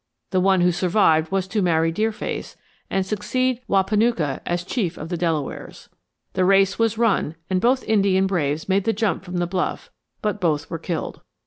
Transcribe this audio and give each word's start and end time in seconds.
The 0.31 0.39
one 0.39 0.61
who 0.61 0.71
survived 0.71 1.31
was 1.31 1.47
to 1.49 1.61
marry 1.61 1.91
Deerface, 1.91 2.55
and 2.89 3.05
succeed 3.05 3.61
Wahpanucka 3.69 4.41
as 4.47 4.63
Chief 4.63 4.97
of 4.97 5.09
the 5.09 5.15
Delawares. 5.15 5.89
"The 6.33 6.43
race 6.43 6.79
was 6.79 6.97
run 6.97 7.35
and 7.51 7.61
both 7.61 7.83
Indian 7.83 8.25
braves 8.25 8.67
made 8.67 8.85
the 8.85 8.93
jump 8.93 9.23
from 9.23 9.37
the 9.37 9.45
bluff, 9.45 9.91
but 10.23 10.41
both 10.41 10.71
were 10.71 10.79
killed. 10.79 11.21